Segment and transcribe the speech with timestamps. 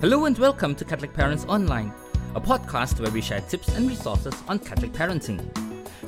[0.00, 1.90] Hello and welcome to Catholic Parents Online,
[2.34, 5.40] a podcast where we share tips and resources on Catholic parenting.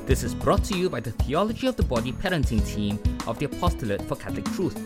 [0.05, 3.45] This is brought to you by the Theology of the Body parenting team of the
[3.45, 4.79] Apostolate for Catholic Truth.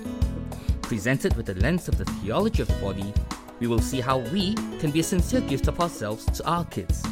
[0.83, 3.13] Presented with the lens of the theology of the body,
[3.59, 7.04] we will see how we can be a sincere gift of ourselves to our kids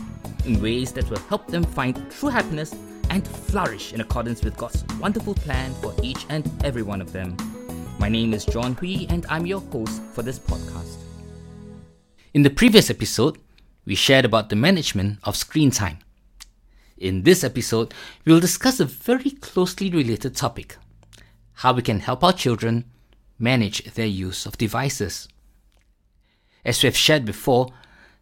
[0.45, 2.73] in ways that will help them find true happiness
[3.09, 7.35] and flourish in accordance with God's wonderful plan for each and every one of them.
[7.99, 11.08] My name is John Hui, and I'm your host for this podcast.
[12.31, 13.39] In the previous episode,
[13.85, 15.97] we shared about the management of screen time.
[16.95, 17.91] In this episode,
[18.23, 20.77] we will discuss a very closely related topic
[21.53, 22.85] how we can help our children
[23.39, 25.27] manage their use of devices.
[26.63, 27.73] As we have shared before,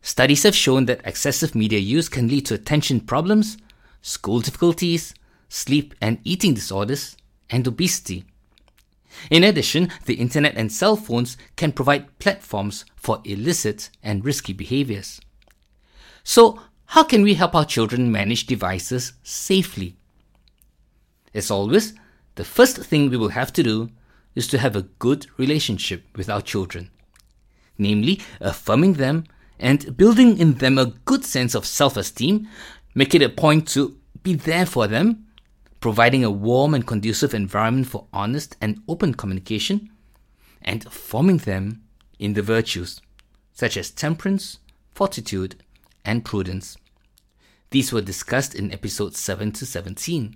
[0.01, 3.57] studies have shown that excessive media use can lead to attention problems,
[4.01, 5.13] school difficulties,
[5.49, 7.17] sleep and eating disorders,
[7.49, 8.23] and obesity.
[9.29, 15.19] In addition, the internet and cell phones can provide platforms for illicit and risky behaviors.
[16.23, 19.97] So, how can we help our children manage devices safely?
[21.33, 21.93] As always,
[22.35, 23.89] the first thing we will have to do
[24.35, 26.89] is to have a good relationship with our children,
[27.77, 29.25] namely, affirming them
[29.59, 32.47] and building in them a good sense of self esteem,
[32.93, 35.26] make it a point to be there for them
[35.79, 39.89] providing a warm and conducive environment for honest and open communication,
[40.61, 41.83] and forming them
[42.19, 43.01] in the virtues
[43.53, 44.59] such as temperance,
[44.93, 45.55] fortitude,
[46.05, 46.77] and prudence.
[47.71, 50.35] These were discussed in episodes 7 to 17.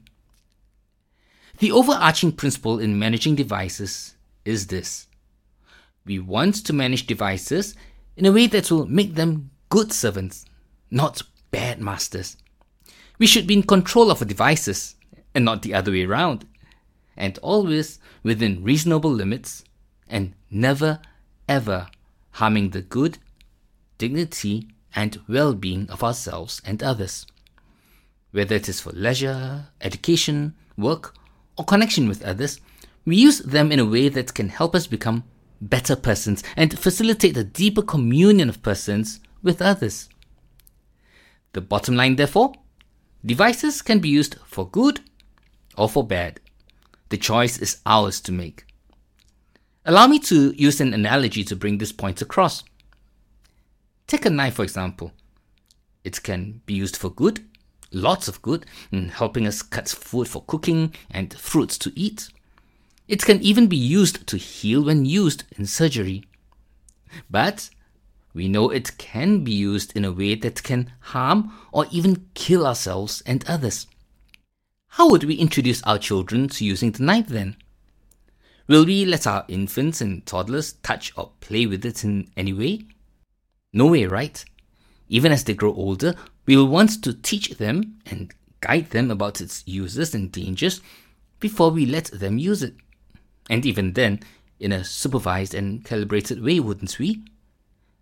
[1.59, 5.07] The overarching principle in managing devices is this
[6.05, 7.75] we want to manage devices
[8.17, 10.45] in a way that will make them good servants,
[10.89, 12.37] not bad masters.
[13.19, 14.95] We should be in control of our devices
[15.33, 16.45] and not the other way around,
[17.15, 19.63] and always within reasonable limits,
[20.07, 20.99] and never
[21.47, 21.87] ever
[22.31, 23.17] harming the good,
[23.97, 27.25] dignity, and well being of ourselves and others.
[28.31, 31.13] Whether it is for leisure, education, work,
[31.57, 32.59] or connection with others,
[33.05, 35.23] we use them in a way that can help us become
[35.59, 40.09] better persons and facilitate a deeper communion of persons with others.
[41.53, 42.53] The bottom line, therefore,
[43.25, 45.01] devices can be used for good
[45.81, 46.39] or for bad.
[47.09, 48.65] The choice is ours to make.
[49.83, 52.63] Allow me to use an analogy to bring this point across.
[54.05, 55.11] Take a knife, for example.
[56.03, 57.43] It can be used for good,
[57.91, 62.29] lots of good, in helping us cut food for cooking and fruits to eat.
[63.07, 66.25] It can even be used to heal when used in surgery.
[67.27, 67.71] But
[68.35, 72.67] we know it can be used in a way that can harm or even kill
[72.67, 73.87] ourselves and others.
[74.95, 77.55] How would we introduce our children to using the knife then?
[78.67, 82.81] Will we let our infants and toddlers touch or play with it in any way?
[83.71, 84.43] No way, right?
[85.07, 86.13] Even as they grow older,
[86.45, 90.81] we will want to teach them and guide them about its uses and dangers
[91.39, 92.75] before we let them use it.
[93.49, 94.19] And even then,
[94.59, 97.23] in a supervised and calibrated way, wouldn't we?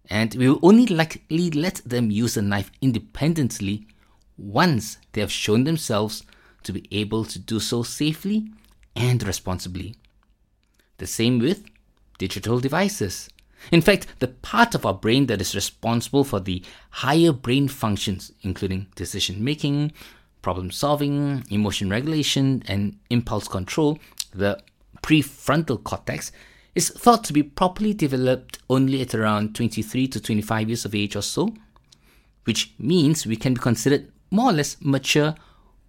[0.09, 3.85] And we will only likely let them use a knife independently
[4.39, 6.23] once they have shown themselves
[6.63, 8.49] to be able to do so safely
[8.95, 9.95] and responsibly.
[10.97, 11.65] The same with
[12.17, 13.29] digital devices.
[13.71, 18.31] In fact, the part of our brain that is responsible for the higher brain functions,
[18.41, 19.91] including decision making,
[20.41, 23.99] problem solving, emotion regulation, and impulse control,
[24.33, 24.61] the
[25.01, 26.31] prefrontal cortex,
[26.75, 31.15] is thought to be properly developed only at around 23 to 25 years of age
[31.15, 31.53] or so,
[32.45, 35.35] which means we can be considered more or less mature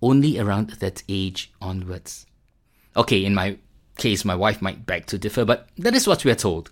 [0.03, 2.27] only around that age onwards.
[2.97, 3.59] Okay, in my
[3.97, 6.71] case, my wife might beg to differ, but that is what we are told.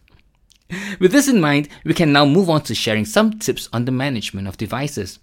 [1.00, 3.92] With this in mind, we can now move on to sharing some tips on the
[3.92, 5.18] management of devices.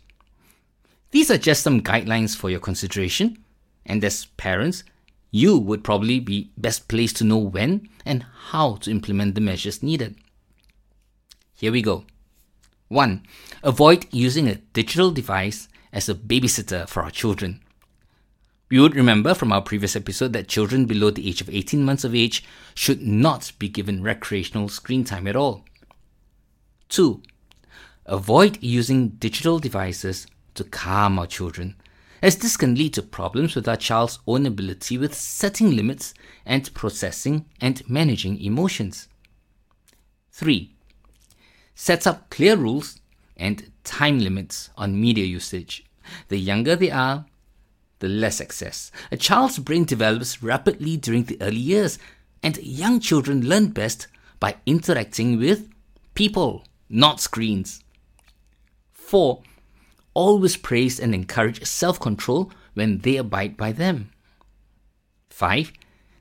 [1.11, 3.43] These are just some guidelines for your consideration,
[3.85, 4.83] and as parents,
[5.31, 9.83] you would probably be best placed to know when and how to implement the measures
[9.83, 10.15] needed.
[11.57, 12.05] Here we go.
[12.87, 13.25] 1.
[13.63, 17.61] Avoid using a digital device as a babysitter for our children.
[18.69, 22.03] You would remember from our previous episode that children below the age of 18 months
[22.03, 25.65] of age should not be given recreational screen time at all.
[26.89, 27.21] 2.
[28.07, 30.25] Avoid using digital devices
[30.55, 31.75] to calm our children,
[32.23, 36.73] as this can lead to problems with our child's own ability with setting limits and
[36.73, 39.09] processing and managing emotions.
[40.31, 40.73] 3.
[41.75, 42.99] Set up clear rules
[43.37, 45.85] and time limits on media usage.
[46.29, 47.25] The younger they are,
[47.99, 48.91] the less access.
[49.11, 51.97] A child's brain develops rapidly during the early years,
[52.43, 54.07] and young children learn best
[54.39, 55.69] by interacting with
[56.13, 57.83] people, not screens.
[58.93, 59.41] 4.
[60.13, 64.11] Always praise and encourage self control when they abide by them.
[65.29, 65.71] 5.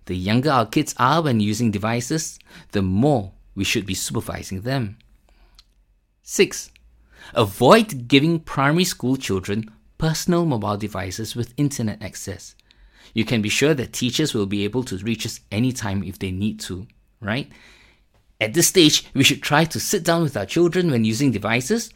[0.07, 2.39] The younger our kids are when using devices,
[2.73, 4.99] the more we should be supervising them.
[6.23, 6.71] 6.
[7.35, 12.55] Avoid giving primary school children personal mobile devices with internet access.
[13.13, 16.31] You can be sure that teachers will be able to reach us anytime if they
[16.31, 16.87] need to,
[17.21, 17.51] right?
[18.41, 21.91] At this stage, we should try to sit down with our children when using devices,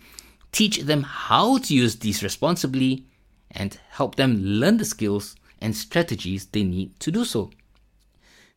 [0.52, 3.04] teach them how to use these responsibly,
[3.50, 7.50] and help them learn the skills and strategies they need to do so.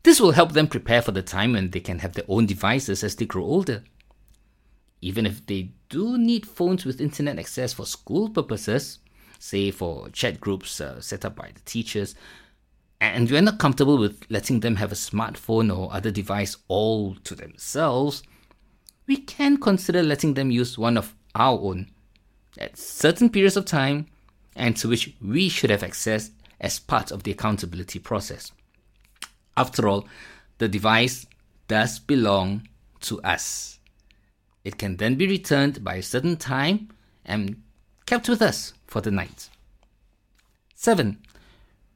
[0.04, 3.04] This will help them prepare for the time when they can have their own devices
[3.04, 3.84] as they grow older.
[5.02, 9.00] Even if they do need phones with internet access for school purposes,
[9.42, 12.16] say for chat groups uh, set up by the teachers,
[13.00, 17.34] and we're not comfortable with letting them have a smartphone or other device all to
[17.34, 18.22] themselves,
[19.08, 21.90] we can consider letting them use one of our own
[22.60, 24.06] at certain periods of time
[24.56, 26.30] and to which we should have access
[26.60, 28.52] as part of the accountability process.
[29.58, 30.08] After all,
[30.60, 31.26] the device
[31.68, 32.68] does belong
[33.02, 33.80] to us.
[34.64, 36.90] It can then be returned by a certain time
[37.26, 37.64] and
[38.12, 39.50] kept with us for the night.
[40.76, 41.18] 7.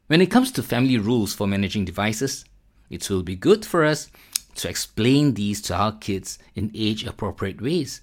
[0.08, 2.46] When it comes to family rules for managing devices,
[2.90, 4.10] it will be good for us
[4.56, 8.00] to explain these to our kids in age appropriate ways.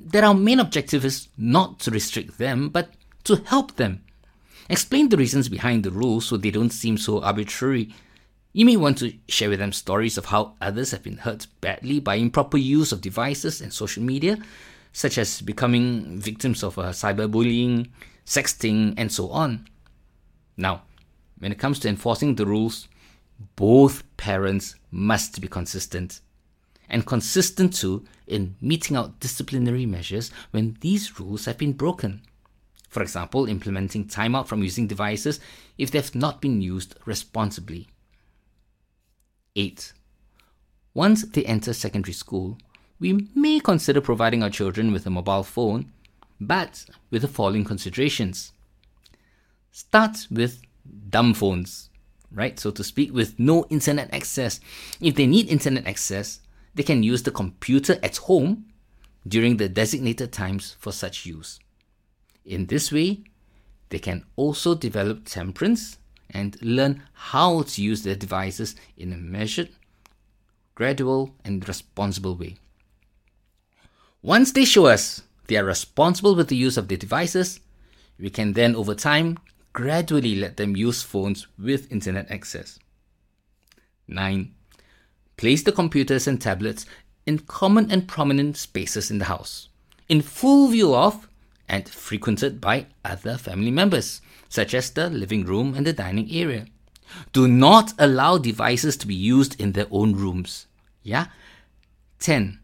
[0.00, 2.94] That our main objective is not to restrict them, but
[3.24, 4.02] to help them.
[4.70, 7.92] Explain the reasons behind the rules so they don't seem so arbitrary.
[8.54, 12.00] You may want to share with them stories of how others have been hurt badly
[12.00, 14.38] by improper use of devices and social media,
[14.94, 17.90] such as becoming victims of uh, cyberbullying,
[18.24, 19.66] sexting, and so on.
[20.56, 20.82] Now,
[21.38, 22.88] when it comes to enforcing the rules,
[23.56, 26.20] both parents must be consistent.
[26.88, 32.22] And consistent too in meting out disciplinary measures when these rules have been broken.
[32.88, 35.40] For example, implementing timeout from using devices
[35.76, 37.88] if they have not been used responsibly.
[39.56, 39.92] 8.
[40.94, 42.58] Once they enter secondary school,
[43.00, 45.92] we may consider providing our children with a mobile phone,
[46.40, 48.52] but with the following considerations.
[49.72, 50.62] Start with
[51.10, 51.90] dumb phones,
[52.32, 52.58] right?
[52.58, 54.60] So to speak, with no internet access.
[55.00, 56.40] If they need internet access,
[56.74, 58.66] they can use the computer at home
[59.26, 61.58] during the designated times for such use.
[62.44, 63.24] In this way,
[63.88, 65.98] they can also develop temperance
[66.30, 69.70] and learn how to use their devices in a measured,
[70.74, 72.56] gradual, and responsible way.
[74.24, 77.60] Once they show us they are responsible with the use of their devices,
[78.18, 79.36] we can then, over time,
[79.74, 82.78] gradually let them use phones with internet access.
[84.08, 84.50] 9.
[85.36, 86.86] Place the computers and tablets
[87.26, 89.68] in common and prominent spaces in the house,
[90.08, 91.28] in full view of
[91.68, 96.64] and frequented by other family members, such as the living room and the dining area.
[97.34, 100.66] Do not allow devices to be used in their own rooms.
[101.02, 101.26] Yeah?
[102.20, 102.60] 10.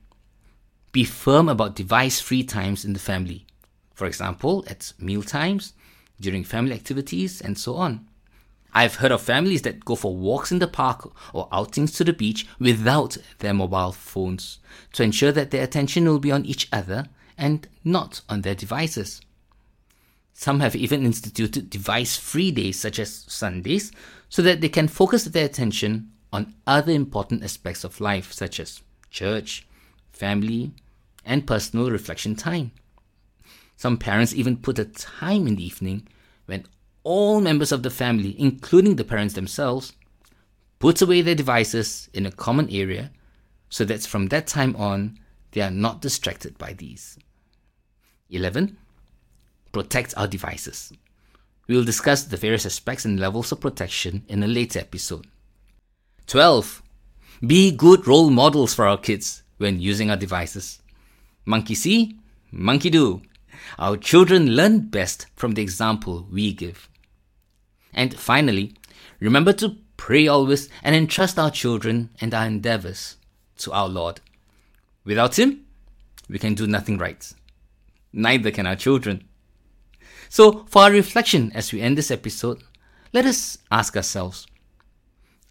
[0.92, 3.46] Be firm about device free times in the family.
[3.94, 5.74] For example, at meal times,
[6.20, 8.06] during family activities, and so on.
[8.72, 12.12] I've heard of families that go for walks in the park or outings to the
[12.12, 14.58] beach without their mobile phones
[14.92, 19.20] to ensure that their attention will be on each other and not on their devices.
[20.34, 23.92] Some have even instituted device free days, such as Sundays,
[24.28, 28.82] so that they can focus their attention on other important aspects of life, such as
[29.10, 29.66] church,
[30.20, 30.70] family,
[31.24, 32.70] and personal reflection time.
[33.76, 36.06] Some parents even put a time in the evening
[36.44, 36.66] when
[37.02, 39.94] all members of the family, including the parents themselves,
[40.78, 43.10] put away their devices in a common area
[43.70, 45.18] so that from that time on
[45.52, 47.18] they are not distracted by these.
[48.28, 48.76] 11.
[49.72, 50.92] Protect our devices.
[51.66, 55.26] We will discuss the various aspects and levels of protection in a later episode.
[56.26, 56.82] 12.
[57.46, 60.80] Be good role models for our kids when using our devices.
[61.44, 62.18] Monkey see,
[62.50, 63.20] monkey do.
[63.78, 66.88] Our children learn best from the example we give.
[67.92, 68.74] And finally,
[69.20, 73.16] remember to pray always and entrust our children and our endeavors
[73.58, 74.20] to our Lord.
[75.04, 75.66] Without Him,
[76.28, 77.30] we can do nothing right.
[78.12, 79.24] Neither can our children.
[80.30, 82.62] So, for our reflection as we end this episode,
[83.12, 84.46] let us ask ourselves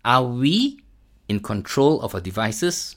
[0.04, 0.80] Are we
[1.28, 2.96] in control of our devices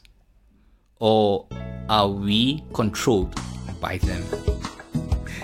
[1.03, 1.45] or
[1.91, 3.35] are we controlled
[3.81, 4.23] by them?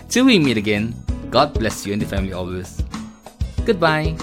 [0.09, 0.95] Till we meet again,
[1.31, 2.81] God bless you and the family always.
[3.67, 4.17] Goodbye.